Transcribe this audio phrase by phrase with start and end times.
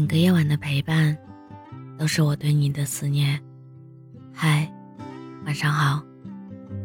[0.00, 1.18] 每个夜晚的陪伴，
[1.98, 3.36] 都是我对你的思念。
[4.32, 4.72] 嗨，
[5.44, 6.00] 晚上好，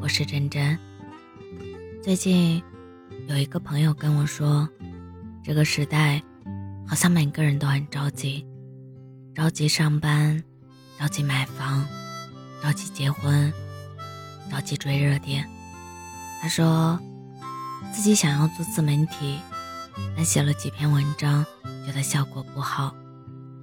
[0.02, 0.76] 我是真真。
[2.02, 2.60] 最近
[3.28, 4.68] 有一个朋友跟我说，
[5.44, 6.20] 这个时代
[6.88, 8.44] 好像每个人都很着急，
[9.36, 10.44] 着急上班，
[10.98, 11.86] 着急买房，
[12.64, 13.54] 着急结婚，
[14.50, 15.48] 着急追热点。
[16.42, 17.00] 他说
[17.94, 19.38] 自己想要做自媒体，
[20.16, 21.46] 但写了几篇文章。
[21.86, 22.96] 觉得效果不好，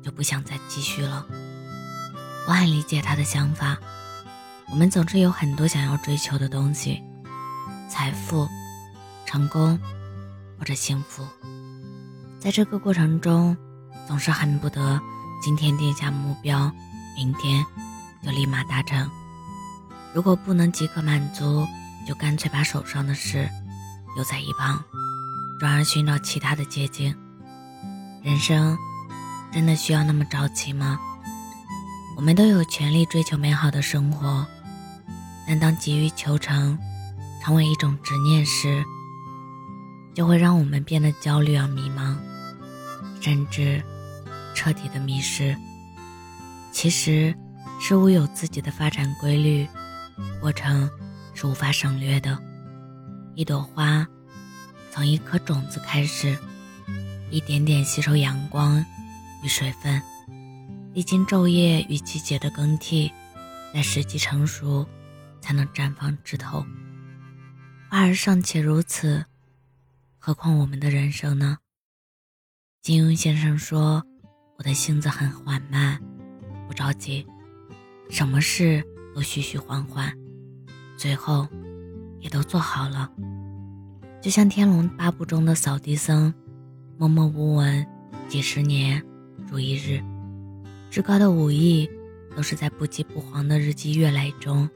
[0.03, 1.27] 就不想再继续了。
[2.47, 3.77] 我很理解他的想法。
[4.71, 7.03] 我们总是有很多想要追求的东西，
[7.89, 8.49] 财富、
[9.27, 9.79] 成功
[10.59, 11.27] 或者幸福。
[12.39, 13.57] 在这个过程中，
[14.07, 15.01] 总是恨不得
[15.43, 16.71] 今天定下目标，
[17.17, 17.65] 明天
[18.25, 19.11] 就立马达成。
[20.15, 21.67] 如果不能即刻满足，
[22.07, 23.49] 就干脆把手上的事
[24.15, 24.83] 留在一旁，
[25.59, 27.15] 转而寻找其他的捷径。
[28.23, 28.77] 人生
[29.53, 30.99] 真的需要那么着急吗？
[32.17, 34.47] 我们都有权利追求美好的生活，
[35.47, 36.79] 但当急于求成
[37.43, 38.85] 成为一种执念时，
[40.15, 42.17] 就会让我们变得焦虑而迷茫，
[43.21, 43.83] 甚至
[44.55, 45.57] 彻底的迷失。
[46.73, 47.35] 其实，
[47.81, 49.67] 事物有自己的发展规律，
[50.41, 50.89] 过程
[51.35, 52.39] 是无法省略的。
[53.35, 54.07] 一朵花
[54.93, 56.37] 从一颗种子开始。
[57.31, 58.85] 一点点吸收阳光
[59.43, 60.01] 与水分，
[60.93, 63.11] 历经昼夜与季节的更替，
[63.73, 64.87] 在时机成熟，
[65.41, 66.65] 才能绽放枝头。
[67.89, 69.25] 花儿尚且如此，
[70.19, 71.59] 何况我们的人生呢？
[72.83, 74.05] 金庸先生说
[74.59, 76.01] ：“我的性子很缓慢，
[76.69, 77.27] 不着急，
[78.09, 78.85] 什么事
[79.15, 80.13] 都徐徐缓缓，
[80.97, 81.49] 最后
[82.21, 83.11] 也都做好了。”
[84.23, 86.33] 就像《天龙八部》中的扫地僧。
[86.99, 87.87] 默默无闻，
[88.29, 89.03] 几十年
[89.51, 90.01] 如一日。
[90.91, 91.91] 至高的武艺，
[92.37, 94.69] 都是在不急不慌的日积月累中，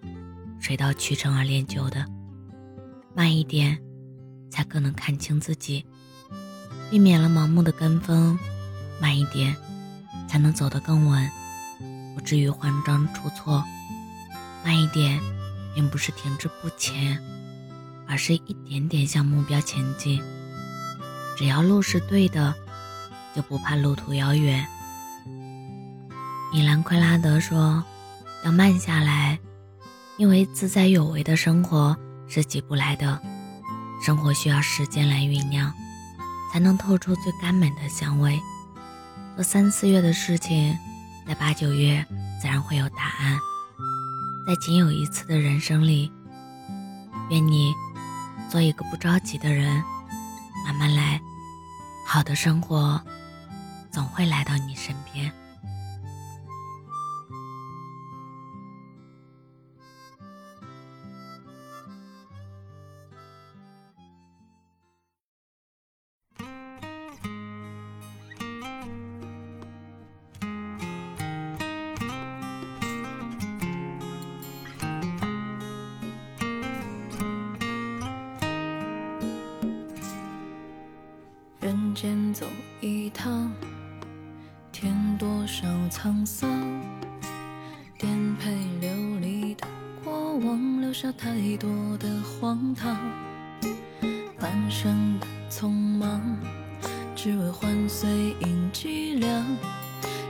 [0.61, 2.05] 水到渠成而练就的。
[3.15, 3.79] 慢一点，
[4.51, 5.85] 才更能看清自己，
[6.91, 8.37] 避免了盲目的跟风；
[9.01, 9.55] 慢一点，
[10.29, 11.31] 才能走得更稳，
[12.17, 13.63] 不至于慌张出错。
[14.65, 15.21] 慢一点，
[15.75, 17.23] 并不是停滞不前，
[18.09, 20.21] 而是一点点向目标前进。
[21.37, 22.55] 只要路是对的，
[23.35, 24.67] 就不怕路途遥远。
[26.53, 27.83] 米兰奎拉德说
[28.45, 29.39] ：“要慢下来，
[30.19, 31.97] 因为自在有为的生活
[32.29, 33.21] 是急不来的。
[34.05, 35.73] 生活需要时间来酝酿，
[36.53, 38.39] 才能透出最甘美的香味。
[39.35, 40.77] 做三四月的事情，
[41.27, 42.05] 在八九月
[42.41, 43.39] 自然会有答案。
[44.47, 46.13] 在仅有一次的人生里，
[47.31, 47.73] 愿你
[48.49, 49.83] 做一个不着急的人。”
[50.65, 51.21] 慢慢来，
[52.07, 52.99] 好的生活
[53.95, 55.33] 总会来到你身边。
[81.61, 82.45] 人间走
[82.81, 83.51] 一趟，
[84.85, 86.63] 添多少沧桑？
[87.97, 89.67] 颠沛流离的
[90.05, 92.95] 过往，留下太多的荒唐。
[94.39, 96.21] 半生的匆忙，
[97.17, 99.57] 只为换碎银几两，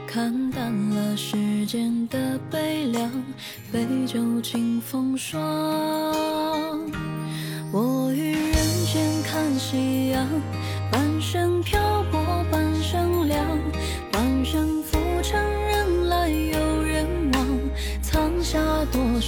[0.07, 3.11] 看淡了世间的悲凉，
[3.73, 5.37] 杯酒敬风霜。
[7.73, 10.25] 我与人间看夕阳。
[10.91, 11.94] 半生漂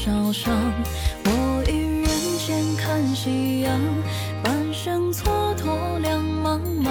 [0.07, 0.55] 桥上？
[1.25, 2.07] 我一人
[2.39, 3.77] 间看夕阳，
[4.41, 6.87] 半生蹉跎，两茫茫，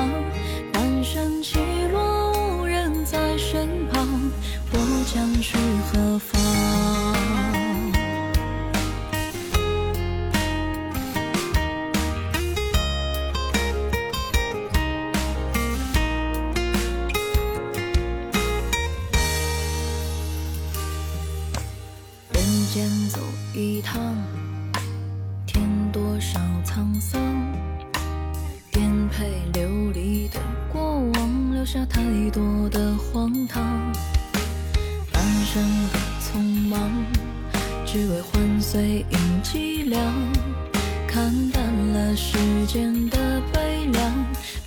[26.77, 27.19] 沧桑？
[28.71, 30.39] 颠沛流离的
[30.71, 33.65] 过往，留下太多的荒唐。
[35.11, 36.39] 半生的匆
[36.69, 36.93] 忙，
[37.87, 40.05] 只为换碎银几两，
[41.09, 41.65] 看淡
[41.95, 42.37] 了世
[42.67, 44.13] 间的悲凉，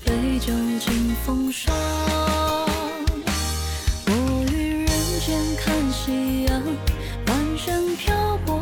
[0.04, 1.72] 杯酒敬风霜。
[4.08, 4.88] 我与人
[5.20, 6.60] 间看夕阳，
[7.24, 8.59] 半生漂泊，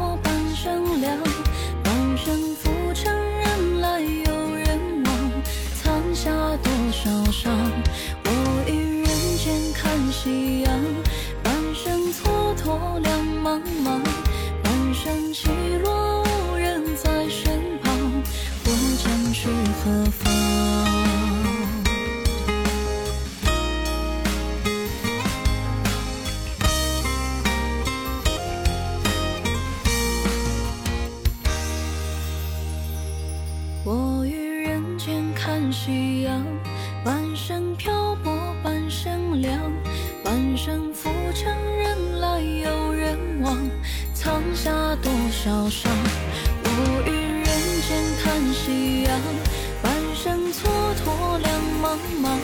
[34.98, 36.44] 间看夕阳
[37.06, 39.72] 半生漂泊半生凉
[40.24, 43.56] 半生浮沉人来又人往
[44.16, 45.92] 藏下多少伤
[46.64, 47.46] 我与人
[47.88, 49.22] 间看夕阳
[49.84, 50.66] 半生蹉
[51.06, 52.40] 跎两茫茫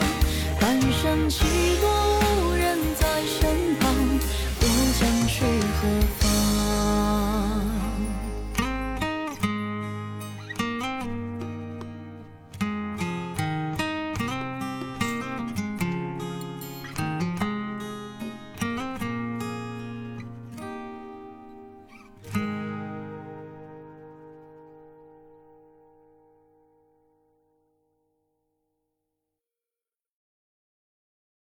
[0.60, 1.44] 半生起
[1.82, 3.92] 落无人在身旁
[4.62, 4.66] 我
[5.00, 5.44] 将去
[5.82, 6.23] 何方？